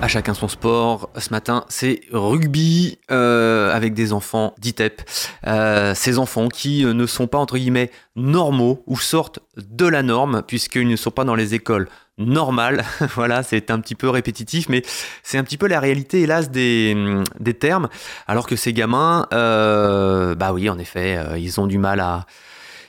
[0.05, 1.09] À chacun son sport.
[1.17, 5.01] Ce matin, c'est rugby euh, avec des enfants d'ITEP.
[5.47, 10.03] Euh, ces enfants qui euh, ne sont pas, entre guillemets, normaux ou sortent de la
[10.03, 11.89] norme, puisqu'ils ne sont pas dans les écoles
[12.19, 12.85] normales.
[13.15, 14.83] voilà, c'est un petit peu répétitif, mais
[15.23, 16.95] c'est un petit peu la réalité, hélas, des,
[17.39, 17.89] des termes.
[18.27, 22.27] Alors que ces gamins, bah oui, en effet, ils ont du mal à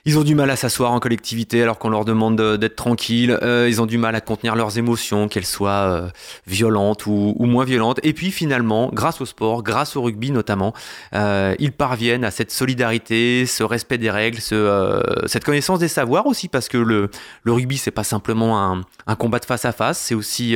[0.06, 3.36] ils ont du mal à s'asseoir en collectivité alors qu'on leur demande d'être tranquilles.
[3.42, 6.08] Euh, ils ont du mal à contenir leurs émotions, qu'elles soient euh,
[6.46, 7.98] violentes ou, moins violentes.
[8.04, 10.74] Et puis finalement, grâce au sport, grâce au rugby notamment,
[11.12, 16.26] euh, ils parviennent à cette solidarité, ce respect des règles, ce, cette connaissance des savoirs
[16.26, 17.10] aussi, parce que le,
[17.42, 18.62] le rugby, c'est pas simplement
[19.08, 20.54] un, combat de face à face, c'est aussi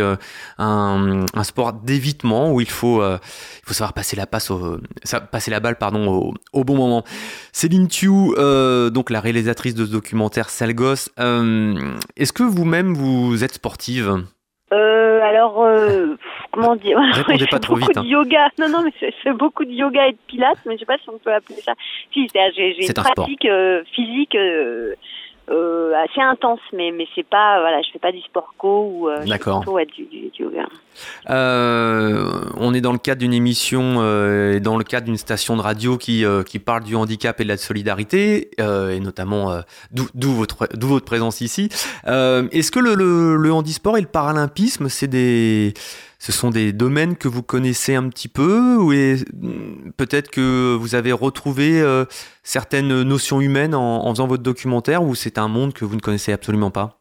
[0.59, 3.03] un, sport d'évitement où il faut,
[3.67, 4.53] savoir passer la, passe
[5.33, 7.05] passer la balle pardon, au, bon moment.
[7.53, 8.37] Céline Thiou,
[8.93, 11.09] donc la réalisatrice réalisatrice de ce documentaire Salgos.
[11.19, 14.25] Euh, Est-ce que vous-même vous êtes sportive?
[14.73, 16.15] Euh, Alors, euh,
[16.53, 16.99] comment dire?
[17.13, 17.95] Répondez je pas fais trop beaucoup vite.
[17.97, 18.05] de hein.
[18.05, 18.49] yoga.
[18.59, 20.99] Non, non, mais je fais beaucoup de yoga et de pilates, mais je sais pas
[20.99, 21.73] si on peut appeler ça.
[22.13, 24.95] Si, j'ai une pratique euh, physique euh,
[25.49, 29.09] euh, assez intense, mais mais c'est pas voilà, je fais pas du sport co ou
[29.09, 29.61] euh, D'accord.
[29.61, 30.67] plutôt ouais, du, du, du yoga.
[31.29, 35.57] Euh, on est dans le cadre d'une émission euh, et dans le cadre d'une station
[35.57, 39.51] de radio qui, euh, qui parle du handicap et de la solidarité, euh, et notamment
[39.51, 39.61] euh,
[39.93, 41.69] d'où d'où votre, d'où votre présence ici.
[42.07, 45.75] Euh, Est-ce que le, le, le handisport et le paralympisme, c'est des,
[46.23, 49.25] ce sont des domaines que vous connaissez un petit peu ou est-
[49.97, 52.05] peut-être que vous avez retrouvé euh,
[52.43, 56.01] certaines notions humaines en, en faisant votre documentaire ou c'est un monde que vous ne
[56.01, 56.99] connaissez absolument pas?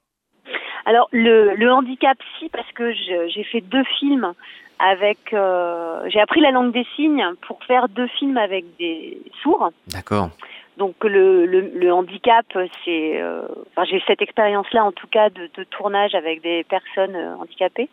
[0.86, 4.34] Alors le, le handicap, si, parce que j'ai fait deux films
[4.80, 5.34] avec.
[5.34, 9.72] euh, j'ai appris la langue des signes pour faire deux films avec des sourds.
[9.88, 10.30] D'accord.
[10.78, 12.46] Donc le, le, le handicap,
[12.86, 13.22] c'est.
[13.22, 13.42] euh,
[13.76, 17.90] enfin, j'ai cette expérience-là, en tout cas, de, de tournage avec des personnes euh, handicapées.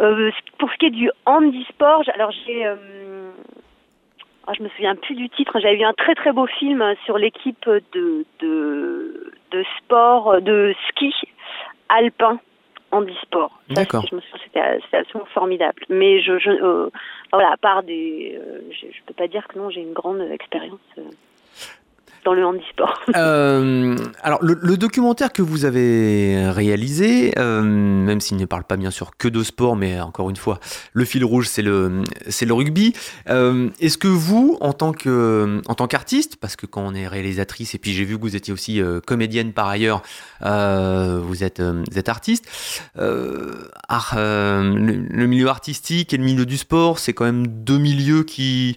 [0.00, 2.66] Euh, pour ce qui est du handisport, alors j'ai.
[2.66, 2.76] Euh,
[4.46, 5.60] ah, je me souviens plus du titre.
[5.60, 11.12] J'avais vu un très très beau film sur l'équipe de, de de sport de ski
[11.88, 12.40] alpin
[12.92, 13.60] handisport.
[13.68, 14.00] D'accord.
[14.02, 15.82] c'était- Je me souviens, c'était c'était absolument formidable.
[15.90, 16.88] Mais je, je euh,
[17.32, 20.20] voilà, à part des, euh, je, je peux pas dire que non, j'ai une grande
[20.32, 20.80] expérience
[22.24, 23.00] dans le handisport.
[23.16, 28.90] Euh, alors, le, documentaire que vous avez réalisé, euh, même s'il ne parle pas bien
[28.90, 30.58] sûr que de sport, mais encore une fois,
[30.92, 32.94] le fil rouge, c'est le, le rugby.
[33.28, 37.74] Euh, Est-ce que vous, en tant que, en qu'artiste, parce que quand on est réalisatrice,
[37.74, 40.02] et puis j'ai vu que vous étiez aussi euh, comédienne par ailleurs,
[40.40, 42.46] vous êtes, vous êtes artiste.
[43.88, 48.22] Art, le, le milieu artistique et le milieu du sport, c'est quand même deux milieux
[48.22, 48.76] qui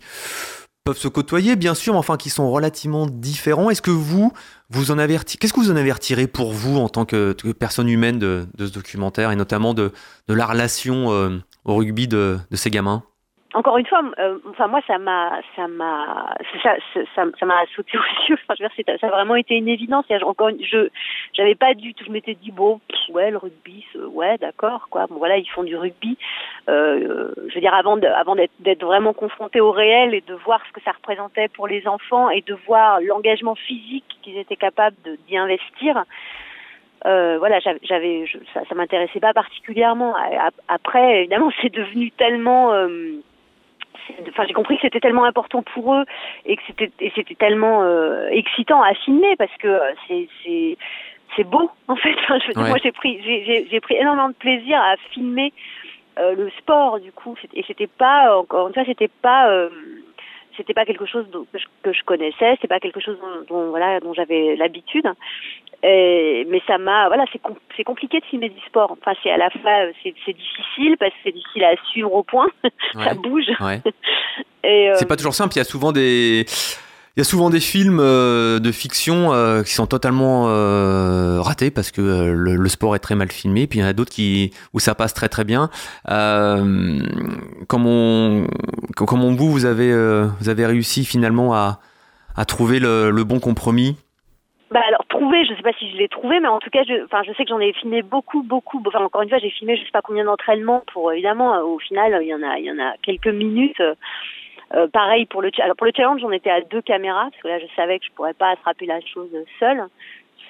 [0.83, 3.69] peuvent se côtoyer, bien sûr, mais enfin qui sont relativement différents.
[3.69, 4.33] Est-ce que vous,
[4.69, 7.87] vous en avez qu'est-ce que vous en avez retiré pour vous en tant que, personne
[7.87, 9.91] humaine de, ce documentaire et notamment de,
[10.27, 13.03] la relation euh, au rugby de ces gamins?
[13.53, 16.75] Encore une fois, euh, enfin moi ça m'a ça m'a ça
[17.15, 18.37] ça ça m'a sauté aux yeux.
[18.43, 20.05] Enfin, je veux dire, ça a vraiment été une évidence.
[20.23, 20.89] Encore, une- je
[21.33, 22.03] j'avais pas du tout.
[22.05, 25.05] Je m'étais dit bon, ouais, le rugby, ouais, d'accord, quoi.
[25.07, 26.17] Bon voilà, ils font du rugby.
[26.67, 30.33] Euh, je veux dire, avant de, avant d'être d'être vraiment confronté au réel et de
[30.33, 34.55] voir ce que ça représentait pour les enfants et de voir l'engagement physique qu'ils étaient
[34.55, 34.95] capables
[35.27, 36.03] d'y investir.
[37.05, 40.15] Euh, voilà, j'avais, ça, ça m'intéressait pas particulièrement.
[40.69, 42.87] Après, évidemment, c'est devenu tellement euh,
[44.29, 46.03] enfin j'ai compris que c'était tellement important pour eux
[46.45, 50.77] et que c'était et c'était tellement euh, excitant à filmer parce que euh, c'est c'est
[51.35, 52.13] c'est beau en fait.
[52.23, 52.69] Enfin, je veux dire, Ouais.
[52.69, 55.51] moi j'ai pris j'ai j'ai- j'ai pris énormément de plaisir à filmer
[56.19, 57.35] euh, le sport du coup.
[57.53, 59.69] Et c'était pas encore une fois c'était pas euh,
[60.55, 63.69] c'était pas quelque chose que je, que je connaissais c'est pas quelque chose dont, dont,
[63.71, 65.07] voilà dont j'avais l'habitude
[65.83, 69.31] et, mais ça m'a voilà c'est com- c'est compliqué de filmer du sport enfin c'est
[69.31, 72.47] à la fois euh, c'est c'est difficile parce que c'est difficile à suivre au point
[73.03, 73.81] ça bouge Ouais.
[74.65, 75.53] euh, C'est pas toujours simple.
[75.55, 76.45] Il y a souvent des,
[77.15, 81.69] il y a souvent des films euh, de fiction euh, qui sont totalement euh, ratés
[81.69, 83.67] parce que euh, le, le sport est très mal filmé.
[83.67, 85.69] Puis il y en a d'autres qui où ça passe très très bien.
[86.09, 86.99] Euh,
[87.67, 88.47] comme on,
[88.95, 89.91] comment vous vous avez
[90.39, 91.79] vous avez réussi finalement à,
[92.35, 93.97] à trouver le, le bon compromis
[95.13, 97.31] trouver, je sais pas si je l'ai trouvé, mais en tout cas, je, enfin, je
[97.33, 98.81] sais que j'en ai filmé beaucoup, beaucoup.
[98.85, 101.59] Enfin, encore une fois, j'ai filmé je sais pas combien d'entraînements pour évidemment.
[101.61, 103.81] Au final, il y en a, il y en a quelques minutes.
[104.75, 107.47] Euh, pareil pour le alors pour le challenge, on était à deux caméras parce que
[107.47, 109.83] là, je savais que je pourrais pas attraper la chose seule.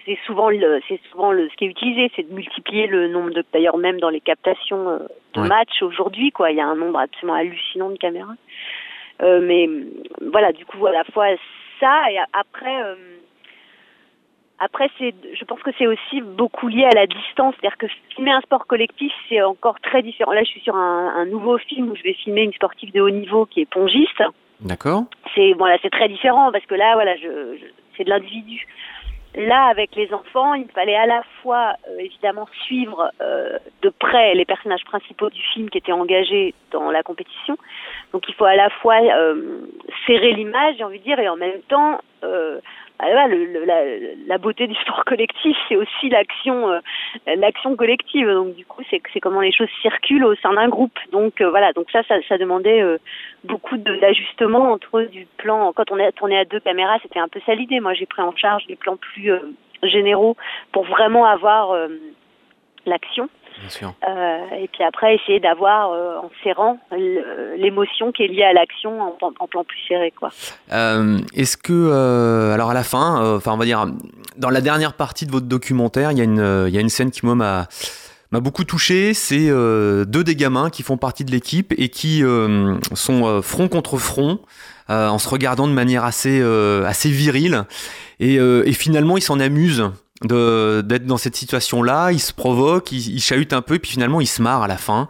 [0.05, 3.31] C'est souvent le, c'est souvent le, ce qui est utilisé, c'est de multiplier le nombre
[3.31, 4.99] de, d'ailleurs même dans les captations euh,
[5.33, 6.51] de matchs aujourd'hui, quoi.
[6.51, 8.35] Il y a un nombre absolument hallucinant de caméras.
[9.21, 9.69] Euh, mais
[10.31, 11.27] voilà, du coup, à la fois
[11.79, 12.81] ça et après.
[12.83, 12.95] Euh,
[14.63, 18.31] après, c'est, je pense que c'est aussi beaucoup lié à la distance, c'est-à-dire que filmer
[18.31, 20.31] un sport collectif, c'est encore très différent.
[20.31, 23.01] Là, je suis sur un, un, nouveau film où je vais filmer une sportive de
[23.01, 24.23] haut niveau qui est pongiste.
[24.61, 25.03] D'accord.
[25.35, 27.65] C'est voilà, c'est très différent parce que là, voilà, je, je
[27.97, 28.65] c'est de l'individu.
[29.35, 34.35] Là, avec les enfants, il fallait à la fois euh, évidemment suivre euh, de près
[34.35, 37.57] les personnages principaux du film qui étaient engagés dans la compétition.
[38.13, 39.65] Donc, il faut à la fois euh,
[40.05, 41.99] serrer l'image, j'ai envie de dire, et en même temps
[43.01, 46.79] euh, ah, le, la, beauté du sport collectif, c'est aussi l'action, euh,
[47.25, 48.29] l'action collective.
[48.29, 50.97] Donc du coup, c'est c'est comment les choses circulent au sein d'un groupe.
[51.11, 52.97] Donc euh, voilà, donc ça, ça, ça demandait euh,
[53.43, 55.73] beaucoup d'ajustements entre du plan.
[55.73, 57.79] Quand on est tourné à deux caméras, c'était un peu ça l'idée.
[57.79, 59.31] Moi, j'ai pris en charge les plans plus
[59.81, 60.37] généraux
[60.71, 61.75] pour vraiment avoir
[62.85, 63.27] l'action.
[64.07, 66.79] Euh, et puis après, essayer d'avoir, euh, en serrant,
[67.57, 70.11] l'émotion qui est liée à l'action en, en, plan plus serré.
[70.11, 70.29] quoi.
[70.71, 73.85] Euh, Est-ce que, alors à la fin, enfin on va dire,
[74.37, 76.89] dans la dernière partie de votre documentaire, il y, a une, il y a une
[76.89, 77.67] scène qui, moi, m'a
[78.31, 82.23] m'a beaucoup touché, c'est deux des gamins qui font partie de l'équipe et qui
[82.95, 84.39] sont front contre front,
[84.89, 86.41] en se regardant de manière assez,
[86.83, 87.65] assez virile.
[88.19, 89.91] Et, et finalement, ils s'en amusent
[90.27, 94.21] d'être dans cette situation-là, il se provoque, il, il, chahute un peu, et puis finalement
[94.21, 95.07] il se marre à la fin.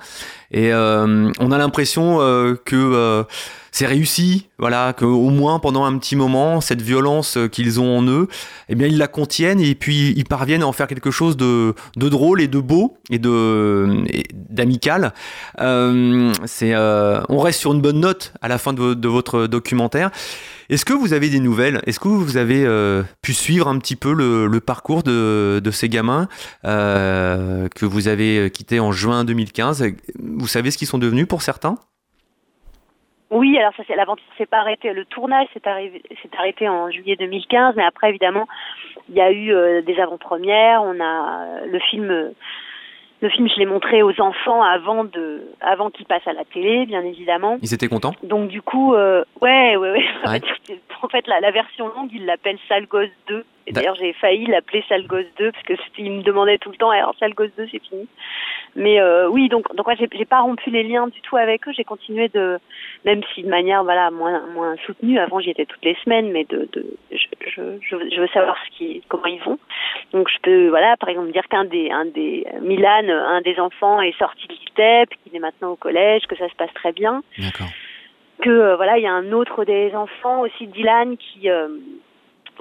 [0.53, 3.23] Et euh, on a l'impression euh, que euh,
[3.71, 8.03] c'est réussi, voilà, que au moins pendant un petit moment, cette violence qu'ils ont en
[8.03, 8.27] eux,
[8.69, 11.73] eh bien ils la contiennent et puis ils parviennent à en faire quelque chose de,
[11.95, 14.03] drôle et de beau et de
[14.51, 15.11] d'amical.
[15.57, 16.31] On
[17.39, 20.11] reste sur une bonne note à la fin de, votre documentaire.
[20.69, 21.81] Est-ce que vous avez des nouvelles?
[21.87, 22.67] Est-ce que vous avez
[23.23, 26.27] pu suivre un petit peu le, parcours de, ces gamins
[26.63, 29.83] que vous avez quittés en juin 2015
[30.43, 31.75] Vous savez ce qu'ils sont devenus pour certains?
[33.29, 34.91] Oui, alors ça c'est l'aventure s'est pas arrêtée.
[34.91, 36.03] Le tournage s'est arrêté,
[36.37, 38.45] arrêté en juillet 2015, mais après évidemment
[39.07, 40.83] il y a eu euh, des avant-premières.
[40.83, 42.33] On a le film
[43.21, 46.85] le film, je l'ai montré aux enfants avant de, avant qu'ils passent à la télé,
[46.85, 47.57] bien évidemment.
[47.61, 48.13] Ils étaient contents?
[48.21, 50.05] Donc du coup, euh, ouais, ouais, ouais.
[50.27, 50.41] ouais.
[51.01, 53.45] en fait, la, la version longue, ils l'appellent Sale Gosse 2.
[53.71, 56.89] D'ailleurs, j'ai failli l'appeler Sale Gosse 2 parce que il me demandait tout le temps,
[56.89, 58.07] alors Sale Gosse 2, c'est fini.
[58.75, 61.71] Mais euh, oui, donc donc ouais, j'ai pas rompu les liens du tout avec eux.
[61.75, 62.59] J'ai continué de,
[63.05, 65.19] même si de manière voilà moins moins soutenue.
[65.19, 68.77] Avant, j'y étais toutes les semaines, mais de, de je, je, je, veux savoir ce
[68.77, 69.59] qui, comment ils vont.
[70.11, 74.01] Donc je peux voilà, par exemple dire qu'un des un des Milan, un des enfants
[74.01, 77.21] est sorti de l'ITEP, qu'il est maintenant au collège, que ça se passe très bien.
[77.37, 77.69] D'accord.
[78.41, 81.67] Que euh, voilà, il y a un autre des enfants aussi, Dylan, qui euh,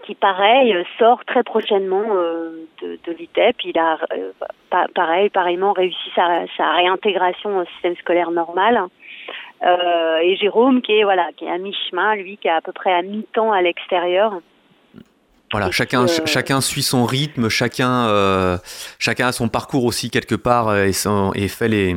[0.04, 3.56] qui pareil sort très prochainement euh, de, de l'ITEP.
[3.64, 4.32] Il a euh,
[4.94, 8.80] pareil, pareillement réussi sa, sa, réintégration au système scolaire normal.
[9.64, 12.72] Euh, et Jérôme qui est voilà qui est à mi-chemin, lui qui est à peu
[12.72, 14.40] près à mi-temps à l'extérieur.
[15.52, 16.26] Voilà, chacun, euh...
[16.26, 18.56] chacun suit son rythme, chacun, euh,
[18.98, 21.94] chacun a son parcours aussi quelque part et, son, et fait les,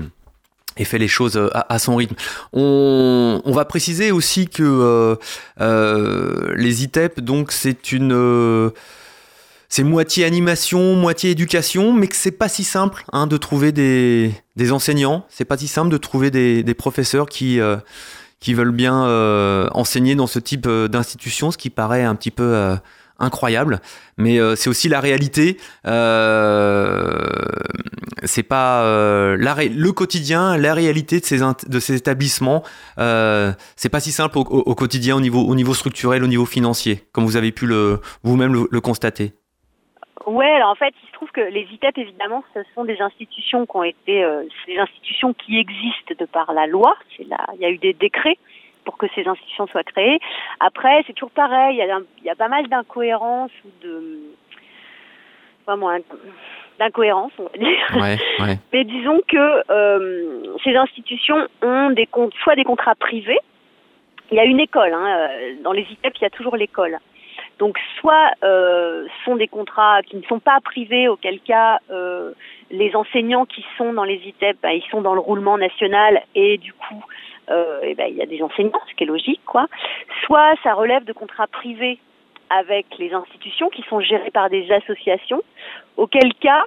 [0.77, 2.15] et fait les choses à, à son rythme.
[2.53, 5.15] On, on, va préciser aussi que euh,
[5.61, 8.71] euh, les ITEP, donc c'est une euh,
[9.69, 14.31] c'est moitié animation, moitié éducation, mais que c'est pas si simple hein, de trouver des,
[14.55, 15.25] des enseignants.
[15.29, 17.77] C'est pas si simple de trouver des, des professeurs qui euh,
[18.39, 22.75] qui veulent bien euh, enseigner dans ce type d'institution, ce qui paraît un petit peu
[23.19, 23.79] incroyable,
[24.17, 25.57] mais euh, c'est aussi la réalité.
[25.85, 27.17] Euh,
[28.23, 32.63] c'est pas euh, le quotidien, la réalité de ces de ces établissements.
[32.97, 37.25] C'est pas si simple au, quotidien au niveau au niveau structurel, au niveau financier, comme
[37.25, 39.33] vous avez pu le vous-même le, constater.
[40.25, 43.65] Ouais, alors en fait, il se trouve que les ITEP, évidemment, ce sont des institutions
[43.67, 44.25] qui ont été,
[44.67, 46.95] des institutions qui existent de par la loi.
[47.19, 47.27] Il
[47.59, 48.37] y a eu des décrets
[48.85, 50.19] pour que ces institutions soient créées.
[50.59, 54.19] Après, c'est toujours pareil, il y a, il y a pas mal d'incohérences ou de
[55.65, 55.89] vraiment
[56.79, 57.77] d'incohérences, on va dire.
[57.95, 58.59] Ouais, ouais.
[58.73, 63.39] Mais disons que euh, ces institutions ont des comptes, soit des contrats privés.
[64.31, 65.29] Il y a une école, hein,
[65.63, 66.97] dans les ITEP, il y a toujours l'école.
[67.59, 72.33] Donc, soit euh, sont des contrats qui ne sont pas privés, auquel cas euh,
[72.69, 76.57] les enseignants qui sont dans les ITEP, bah, ils sont dans le roulement national et
[76.57, 77.03] du coup,
[77.49, 79.67] euh, eh ben, il y a des enseignants, ce qui est logique, quoi.
[80.25, 81.99] Soit ça relève de contrats privés
[82.49, 85.41] avec les institutions qui sont gérées par des associations,
[85.97, 86.65] auquel cas,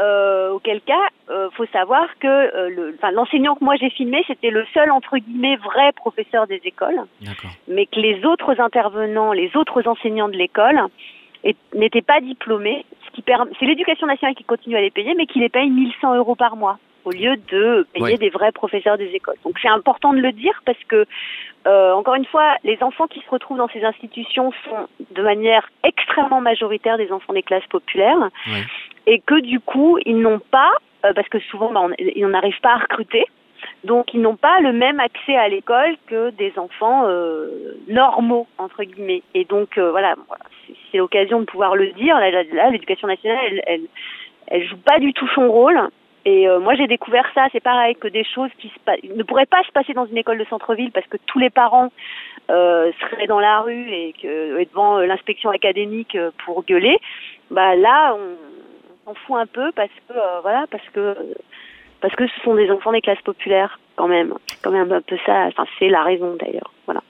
[0.00, 4.50] euh, auquel cas, euh, faut savoir que euh, le, l'enseignant que moi j'ai filmé, c'était
[4.50, 7.00] le seul entre guillemets vrai professeur des écoles,
[7.68, 10.80] mais que les autres intervenants, les autres enseignants de l'école
[11.74, 12.84] n'étaient pas diplômés.
[13.06, 15.68] Ce qui permet, c'est l'éducation nationale qui continue à les payer, mais qui les paye
[15.70, 19.36] 1100 euros par mois au lieu de payer des vrais professeurs des écoles.
[19.44, 21.06] Donc c'est important de le dire parce que,
[21.66, 25.68] euh, encore une fois, les enfants qui se retrouvent dans ces institutions sont de manière
[25.82, 28.30] extrêmement majoritaire des enfants des classes populaires
[29.06, 30.72] et que du coup, ils n'ont pas,
[31.04, 33.24] euh, parce que souvent bah, on, ils n'arrivent pas à recruter,
[33.84, 38.82] donc ils n'ont pas le même accès à l'école que des enfants euh, normaux entre
[38.84, 39.22] guillemets.
[39.34, 40.14] Et donc euh, voilà,
[40.90, 42.18] c'est l'occasion de pouvoir le dire.
[42.18, 43.82] Là, l'éducation nationale, elle, elle,
[44.46, 45.78] elle joue pas du tout son rôle.
[46.24, 49.46] Et euh, moi, j'ai découvert ça, c'est pareil, que des choses qui se ne pourraient
[49.46, 51.90] pas se passer dans une école de centre-ville parce que tous les parents
[52.50, 56.98] euh, seraient dans la rue et, que, et devant euh, l'inspection académique euh, pour gueuler.
[57.50, 58.16] Bah là,
[59.06, 61.14] on s'en fout un peu parce que voilà, parce que
[62.00, 64.34] parce que ce sont des enfants des classes populaires quand même.
[64.46, 65.46] C'est quand même un peu ça.
[65.46, 66.72] Enfin, c'est la raison d'ailleurs.
[66.86, 67.02] Voilà.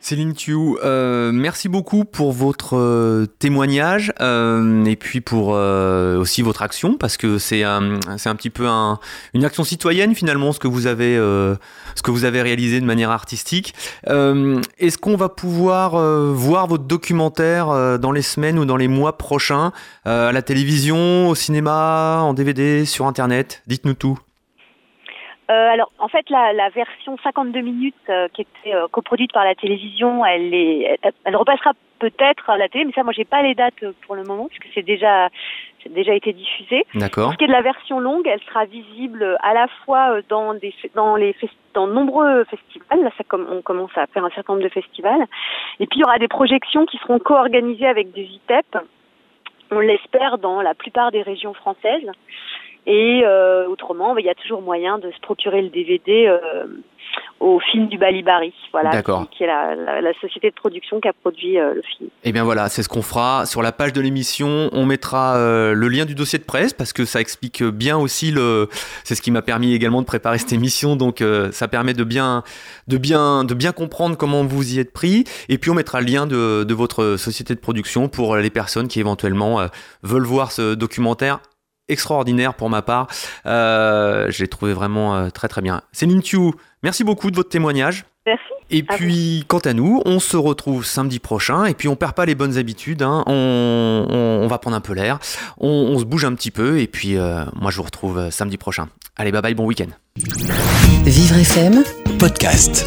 [0.00, 6.40] Céline Thieu, euh, merci beaucoup pour votre euh, témoignage euh, et puis pour euh, aussi
[6.42, 9.00] votre action parce que c'est un, c'est un petit peu un,
[9.34, 11.56] une action citoyenne finalement ce que vous avez euh,
[11.94, 13.74] ce que vous avez réalisé de manière artistique.
[14.06, 15.98] Est-ce qu'on va pouvoir
[16.32, 19.72] voir votre documentaire dans les semaines ou dans les mois prochains
[20.04, 23.62] à la télévision, au cinéma, en DVD, sur internet?
[23.66, 24.18] Dites-nous tout.
[25.50, 29.44] Euh, alors, en fait, la, la version 52 minutes euh, qui était euh, coproduite par
[29.44, 33.40] la télévision, elle est, elle, repassera peut-être à la télé, mais ça, moi, j'ai pas
[33.40, 35.30] les dates pour le moment puisque c'est déjà,
[35.82, 36.84] c'est déjà été diffusé.
[36.94, 37.24] D'accord.
[37.24, 40.52] Pour ce qui est de la version longue, elle sera visible à la fois dans
[40.52, 41.34] des, dans les,
[41.72, 43.02] dans nombreux festivals.
[43.02, 45.24] Là, ça, on commence à faire un certain nombre de festivals.
[45.80, 48.78] Et puis, il y aura des projections qui seront co-organisées avec des ITEP.
[49.70, 52.10] On l'espère dans la plupart des régions françaises.
[52.88, 56.66] Et euh, autrement, il y a toujours moyen de se procurer le DVD euh,
[57.40, 61.06] au film du Balibari, voilà, qui, qui, est la, la, la, société de production qui
[61.06, 62.08] a produit euh, le film.
[62.24, 64.70] Et eh bien voilà, c'est ce qu'on fera sur la page de l'émission.
[64.72, 68.32] On mettra euh, le lien du dossier de presse parce que ça explique bien aussi
[68.32, 68.68] le.
[69.04, 72.04] C'est ce qui m'a permis également de préparer cette émission, donc euh, ça permet de
[72.04, 72.42] bien,
[72.88, 75.24] de bien, de bien comprendre comment vous y êtes pris.
[75.48, 78.88] Et puis on mettra le lien de, de votre société de production pour les personnes
[78.88, 79.60] qui éventuellement
[80.02, 81.38] veulent voir ce documentaire
[81.88, 83.08] extraordinaire pour ma part.
[83.46, 85.82] Euh, J'ai trouvé vraiment euh, très très bien.
[85.92, 88.04] Céline Thiou, merci beaucoup de votre témoignage.
[88.26, 88.42] Merci.
[88.70, 91.64] Et puis, quant à nous, on se retrouve samedi prochain.
[91.64, 93.02] Et puis, on perd pas les bonnes habitudes.
[93.02, 93.24] Hein.
[93.26, 95.18] On, on, on, va prendre un peu l'air.
[95.58, 96.78] On, on, se bouge un petit peu.
[96.78, 98.88] Et puis, euh, moi, je vous retrouve euh, samedi prochain.
[99.16, 99.88] Allez, bye bye, bon week-end.
[101.04, 101.82] Vivre FM
[102.18, 102.86] Podcast.